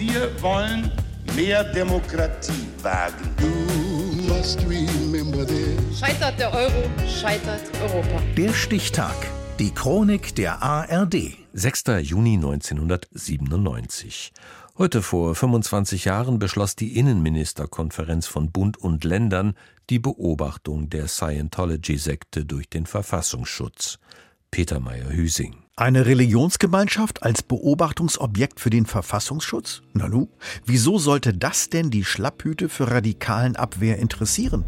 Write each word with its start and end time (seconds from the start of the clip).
Wir 0.00 0.30
wollen 0.40 0.90
mehr 1.36 1.62
Demokratie 1.62 2.66
wagen. 2.80 3.36
Scheitert 5.94 6.38
der 6.38 6.54
Euro, 6.54 6.90
scheitert 7.06 7.60
Europa. 7.82 8.22
Der 8.34 8.54
Stichtag. 8.54 9.14
Die 9.58 9.74
Chronik 9.74 10.34
der 10.36 10.62
ARD. 10.62 11.36
6. 11.52 11.84
Juni 12.00 12.36
1997. 12.36 14.32
Heute 14.78 15.02
vor 15.02 15.34
25 15.34 16.06
Jahren 16.06 16.38
beschloss 16.38 16.76
die 16.76 16.96
Innenministerkonferenz 16.96 18.26
von 18.26 18.50
Bund 18.50 18.78
und 18.78 19.04
Ländern 19.04 19.52
die 19.90 19.98
Beobachtung 19.98 20.88
der 20.88 21.08
Scientology-Sekte 21.08 22.46
durch 22.46 22.70
den 22.70 22.86
Verfassungsschutz. 22.86 23.98
Peter 24.50 24.80
Meyer-Hüsing. 24.80 25.56
Eine 25.80 26.04
Religionsgemeinschaft 26.04 27.22
als 27.22 27.42
Beobachtungsobjekt 27.42 28.60
für 28.60 28.68
den 28.68 28.84
Verfassungsschutz? 28.84 29.80
Nanu, 29.94 30.28
wieso 30.66 30.98
sollte 30.98 31.32
das 31.32 31.70
denn 31.70 31.90
die 31.90 32.04
Schlapphüte 32.04 32.68
für 32.68 32.90
radikalen 32.90 33.56
Abwehr 33.56 33.98
interessieren? 33.98 34.66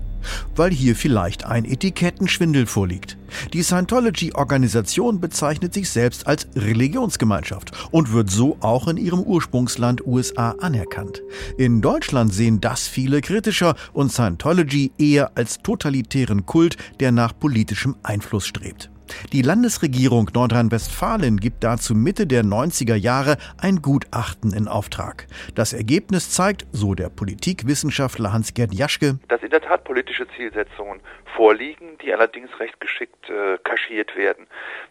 Weil 0.57 0.71
hier 0.71 0.97
vielleicht 0.97 1.45
ein 1.45 1.67
Etikettenschwindel 1.67 2.65
vorliegt. 2.65 3.19
Die 3.53 3.63
Scientology-Organisation 3.63 5.21
bezeichnet 5.21 5.75
sich 5.75 5.91
selbst 5.91 6.27
als 6.27 6.49
Religionsgemeinschaft 6.57 7.73
und 7.91 8.15
wird 8.15 8.31
so 8.31 8.57
auch 8.61 8.89
in 8.89 8.97
ihrem 8.97 9.21
Ursprungsland 9.21 10.07
USA 10.07 10.53
anerkannt. 10.61 11.21
In 11.59 11.83
Deutschland 11.83 12.33
sehen 12.33 12.63
das 12.63 12.89
viele 12.89 13.21
kritischer 13.21 13.75
und 13.93 14.11
Scientology 14.11 14.93
eher 14.97 15.33
als 15.37 15.59
totalitären 15.59 16.47
Kult, 16.47 16.79
der 17.01 17.13
nach 17.13 17.39
politischem 17.39 17.97
Einfluss 18.03 18.47
strebt. 18.47 18.92
Die 19.33 19.43
Landesregierung 19.43 20.31
Nordrhein-Westfalen 20.35 21.39
gibt 21.39 21.65
dazu 21.65 21.95
Mitte 21.95 22.27
der 22.27 22.43
90er 22.43 22.95
Jahre 22.95 23.37
ein 23.61 23.83
Gutachten 23.83 24.53
in 24.53 24.69
Auftrag. 24.69 25.27
Das 25.55 25.73
Ergebnis 25.73 26.31
zeigt, 26.31 26.67
so 26.73 26.95
der 26.95 27.09
Politikwissenschaftler 27.09 28.33
Hans-Gerd 28.33 28.75
Jaschke, 28.75 29.19
dass 29.29 29.43
in 29.43 29.51
der 29.51 29.61
Tat 29.61 29.85
politische 29.85 30.27
Zielsetzungen 30.37 31.01
vorliegen, 31.37 31.99
die 31.99 32.13
allerdings 32.13 32.51
recht 32.61 32.81
geschickt 32.81 33.29
äh, 33.31 33.59
kaschiert 33.65 34.17
werden. 34.17 34.47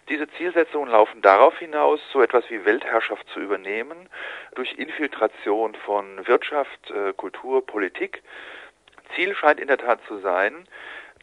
Diese 0.09 0.27
Zielsetzungen 0.37 0.89
laufen 0.89 1.21
darauf 1.21 1.57
hinaus, 1.57 1.99
so 2.11 2.21
etwas 2.21 2.43
wie 2.49 2.65
Weltherrschaft 2.65 3.27
zu 3.33 3.39
übernehmen, 3.39 4.09
durch 4.55 4.73
Infiltration 4.73 5.75
von 5.85 6.27
Wirtschaft, 6.27 6.91
äh, 6.91 7.13
Kultur, 7.13 7.65
Politik. 7.65 8.23
Ziel 9.15 9.35
scheint 9.35 9.59
in 9.59 9.67
der 9.67 9.77
Tat 9.77 9.99
zu 10.07 10.19
sein, 10.19 10.67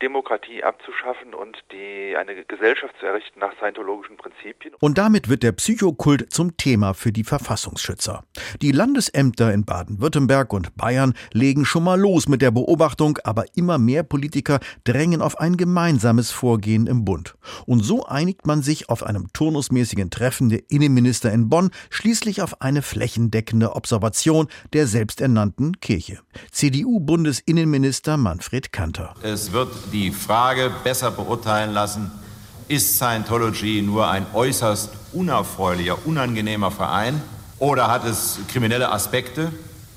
Demokratie 0.01 0.63
abzuschaffen 0.63 1.35
und 1.35 1.59
die, 1.73 2.17
eine 2.17 2.45
Gesellschaft 2.45 2.95
zu 3.01 3.07
errichten 3.07 3.41
nach 3.41 3.53
scientologischen 3.59 4.17
Prinzipien. 4.17 4.75
Und 4.81 4.99
damit 4.99 5.29
wird 5.29 5.43
der 5.43 5.53
Psychokult 5.53 6.33
zum 6.33 6.57
Thema 6.57 6.95
für 6.95 7.13
die 7.13 7.25
Verfassungsschützer. 7.25 8.25
Die 8.63 8.73
Landesämter 8.73 9.53
in 9.53 9.65
Baden-Württemberg 9.65 10.53
und 10.53 10.77
Bayern 10.77 11.15
legen 11.33 11.65
schon 11.65 11.85
mal 11.85 11.99
los 11.99 12.29
mit 12.29 12.43
der 12.43 12.51
Beobachtung, 12.51 13.19
aber 13.25 13.45
immer 13.57 13.79
mehr 13.79 14.03
Politiker 14.03 14.61
drängen 14.85 15.23
auf 15.23 15.39
ein 15.39 15.57
gemeinsames 15.57 16.31
Vorgehen 16.31 16.87
im 16.87 17.05
Bund. 17.05 17.35
Und 17.67 17.81
so 17.81 18.05
einigt 18.07 18.47
man 18.47 18.63
sich 18.63 18.89
auf 18.89 19.03
einem 19.03 19.33
turnusmäßigen 19.33 20.11
Treffen 20.11 20.49
der 20.49 20.63
Innenminister 20.71 21.33
in 21.33 21.49
Bonn 21.49 21.71
schließlich 21.91 22.43
auf 22.43 22.61
eine 22.61 22.83
flächendeckende 22.83 23.75
Observation 23.75 24.49
der 24.73 24.87
selbsternannten 24.87 25.81
Kirche. 25.81 26.21
CDU-Bundesinnenminister 26.51 28.17
Manfred 28.17 28.73
Kanter. 28.73 29.15
Es 29.23 29.53
wird 29.53 29.69
die 29.93 30.11
Frage 30.11 30.71
besser 30.85 31.11
beurteilen 31.11 31.73
lassen, 31.73 32.11
ist 32.69 32.97
Scientology 32.97 33.83
nur 33.83 34.09
ein 34.09 34.27
äußerst 34.33 34.91
unerfreulicher, 35.13 36.07
unangenehmer 36.07 36.71
Verein 36.71 37.23
oder 37.59 37.91
hat 37.91 38.05
es 38.05 38.39
kriminelle 38.49 38.91
Aspekte 38.93 39.53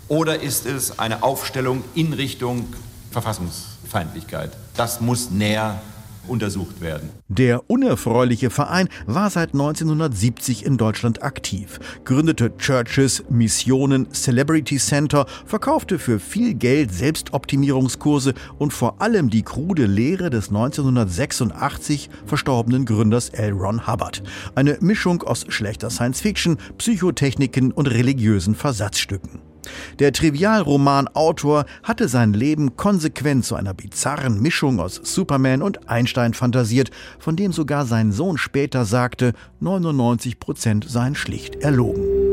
oder 0.08 0.40
ist 0.40 0.66
es 0.66 1.00
eine 1.00 1.24
Aufstellung 1.24 1.84
in 1.96 2.14
Richtung 2.14 2.74
Verfassungsfeindlichkeit? 3.12 4.52
Das 4.76 5.02
muss 5.02 5.30
näher 5.30 5.82
untersucht 6.28 6.82
werden. 6.82 7.10
Der 7.28 7.70
unerfreuliche 7.70 8.50
Verein 8.50 8.90
war 9.06 9.30
seit 9.30 9.54
1970 9.54 10.66
in 10.66 10.78
Deutschland 10.78 11.24
aktiv, 11.24 11.80
gründete 12.06 12.56
Churches, 12.58 13.24
Missionen, 13.30 14.12
Celebrity 14.12 14.78
Center, 14.78 15.26
verkaufte 15.46 16.00
für 16.00 16.20
viel 16.20 16.54
Geld 16.54 16.94
Selbstoptimierungskurse 16.94 18.34
und 18.58 18.74
vor 18.74 19.02
allem 19.02 19.30
die 19.30 19.44
krude 19.44 19.86
Lehre 19.86 20.30
des 20.30 20.50
1986 20.50 22.10
verstorbenen 22.26 22.86
Gründers 22.86 23.30
L. 23.30 23.54
Ron 23.54 23.88
Hubbard. 23.88 24.24
Eine 24.56 24.78
Mischung 24.82 25.24
aus 25.24 25.46
schlechter 25.50 25.90
Science-Fiction, 25.90 26.58
Psychotechniken 26.78 27.72
und 27.72 27.88
religiösen 27.88 28.56
Versatzstücken. 28.56 29.51
Der 30.00 30.14
Trivialromanautor 30.14 31.66
hatte 31.84 32.08
sein 32.08 32.34
Leben 32.34 32.76
konsequent 32.76 33.46
zu 33.46 33.56
einer 33.56 33.74
bizarren 33.74 34.42
Mischung 34.42 34.80
aus 34.80 35.00
Superman 35.04 35.62
und 35.62 35.90
Einstein 35.90 36.34
fantasiert, 36.34 36.92
von 37.20 37.36
dem 37.36 37.52
sogar 37.52 37.86
sein 37.86 38.12
Sohn 38.12 38.38
später 38.38 38.86
sagte, 38.86 39.34
99 39.60 40.40
Prozent 40.40 40.90
seien 40.90 41.16
schlicht 41.16 41.56
erlogen. 41.56 42.32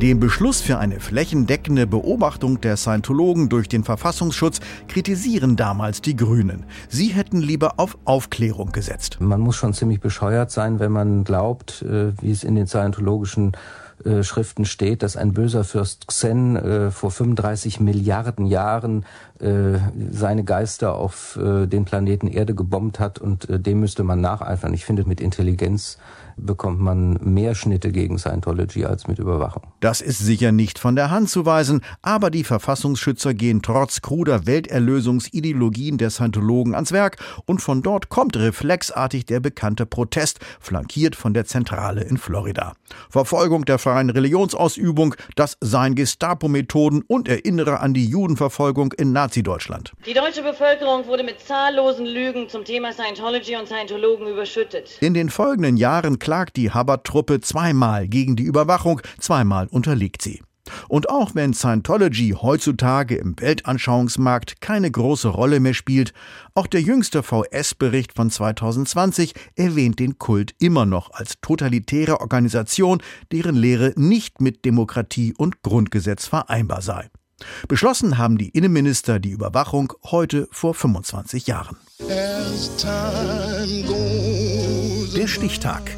Den 0.00 0.20
Beschluss 0.20 0.60
für 0.60 0.78
eine 0.78 1.00
flächendeckende 1.00 1.84
Beobachtung 1.88 2.60
der 2.60 2.76
Scientologen 2.76 3.48
durch 3.48 3.68
den 3.68 3.82
Verfassungsschutz 3.82 4.60
kritisieren 4.86 5.56
damals 5.56 6.00
die 6.00 6.14
Grünen. 6.14 6.66
Sie 6.88 7.08
hätten 7.08 7.38
lieber 7.38 7.80
auf 7.80 7.98
Aufklärung 8.04 8.70
gesetzt. 8.70 9.20
Man 9.20 9.40
muss 9.40 9.56
schon 9.56 9.74
ziemlich 9.74 9.98
bescheuert 9.98 10.52
sein, 10.52 10.78
wenn 10.78 10.92
man 10.92 11.24
glaubt, 11.24 11.82
äh, 11.82 12.12
wie 12.22 12.30
es 12.30 12.44
in 12.44 12.54
den 12.54 12.68
scientologischen 12.68 13.56
äh, 14.04 14.22
Schriften 14.22 14.64
steht, 14.64 15.02
dass 15.02 15.16
ein 15.16 15.32
böser 15.32 15.64
Fürst 15.64 16.06
Xen 16.08 16.56
äh, 16.56 16.90
vor 16.90 17.10
35 17.10 17.80
Milliarden 17.80 18.46
Jahren 18.46 19.04
äh, 19.40 19.78
seine 20.10 20.44
Geister 20.44 20.94
auf 20.94 21.38
äh, 21.42 21.66
den 21.66 21.84
Planeten 21.84 22.28
Erde 22.28 22.54
gebombt 22.54 23.00
hat 23.00 23.18
und 23.18 23.48
äh, 23.48 23.58
dem 23.58 23.80
müsste 23.80 24.04
man 24.04 24.20
nacheifern. 24.20 24.74
Ich 24.74 24.84
finde, 24.84 25.06
mit 25.06 25.20
Intelligenz 25.20 25.98
bekommt 26.38 26.80
man 26.80 27.18
mehr 27.22 27.54
Schnitte 27.54 27.92
gegen 27.92 28.18
Scientology 28.18 28.84
als 28.84 29.06
mit 29.08 29.18
Überwachung. 29.18 29.62
Das 29.80 30.00
ist 30.00 30.18
sicher 30.18 30.52
nicht 30.52 30.78
von 30.78 30.96
der 30.96 31.10
Hand 31.10 31.30
zu 31.30 31.46
weisen, 31.46 31.82
aber 32.02 32.30
die 32.30 32.44
Verfassungsschützer 32.44 33.34
gehen 33.34 33.62
trotz 33.62 34.00
kruder 34.00 34.46
Welterlösungsideologien 34.46 35.98
der 35.98 36.10
Scientologen 36.10 36.74
ans 36.74 36.92
Werk 36.92 37.16
und 37.46 37.60
von 37.60 37.82
dort 37.82 38.08
kommt 38.08 38.36
reflexartig 38.36 39.26
der 39.26 39.40
bekannte 39.40 39.86
Protest, 39.86 40.40
flankiert 40.60 41.16
von 41.16 41.34
der 41.34 41.44
Zentrale 41.44 42.02
in 42.02 42.18
Florida. 42.18 42.74
Verfolgung 43.10 43.64
der 43.64 43.78
freien 43.78 44.10
Religionsausübung, 44.10 45.14
das 45.36 45.56
seien 45.60 45.94
Gestapo-Methoden 45.94 47.02
und 47.06 47.28
erinnere 47.28 47.80
an 47.80 47.94
die 47.94 48.06
Judenverfolgung 48.06 48.92
in 48.92 49.12
Nazi-Deutschland. 49.12 49.92
Die 50.06 50.14
deutsche 50.14 50.42
Bevölkerung 50.42 51.06
wurde 51.06 51.24
mit 51.24 51.40
zahllosen 51.40 52.06
Lügen 52.06 52.48
zum 52.48 52.64
Thema 52.64 52.92
Scientology 52.92 53.56
und 53.56 53.66
Scientologen 53.66 54.26
überschüttet. 54.28 54.98
In 55.00 55.14
den 55.14 55.28
folgenden 55.30 55.76
Jahren 55.76 56.18
klagt 56.28 56.58
die 56.58 56.74
Hubbard-Truppe 56.74 57.40
zweimal 57.40 58.06
gegen 58.06 58.36
die 58.36 58.42
Überwachung, 58.42 59.00
zweimal 59.18 59.66
unterliegt 59.68 60.20
sie. 60.20 60.42
Und 60.86 61.08
auch 61.08 61.34
wenn 61.34 61.54
Scientology 61.54 62.36
heutzutage 62.38 63.16
im 63.16 63.40
Weltanschauungsmarkt 63.40 64.60
keine 64.60 64.90
große 64.90 65.28
Rolle 65.28 65.58
mehr 65.58 65.72
spielt, 65.72 66.12
auch 66.54 66.66
der 66.66 66.82
jüngste 66.82 67.22
VS-Bericht 67.22 68.12
von 68.12 68.28
2020 68.28 69.32
erwähnt 69.56 70.00
den 70.00 70.18
Kult 70.18 70.54
immer 70.58 70.84
noch 70.84 71.12
als 71.12 71.40
totalitäre 71.40 72.20
Organisation, 72.20 73.00
deren 73.32 73.56
Lehre 73.56 73.94
nicht 73.96 74.42
mit 74.42 74.66
Demokratie 74.66 75.32
und 75.32 75.62
Grundgesetz 75.62 76.26
vereinbar 76.26 76.82
sei. 76.82 77.08
Beschlossen 77.68 78.18
haben 78.18 78.36
die 78.36 78.50
Innenminister 78.50 79.18
die 79.18 79.30
Überwachung 79.30 79.94
heute 80.04 80.46
vor 80.50 80.74
25 80.74 81.46
Jahren. 81.46 81.78
Der 85.18 85.26
Stichtag. 85.26 85.97